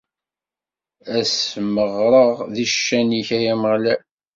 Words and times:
Ad 1.15 1.25
smeɣreɣ 1.27 2.35
di 2.53 2.65
ccan-ik, 2.73 3.29
ay 3.37 3.45
Ameɣlal. 3.53 4.01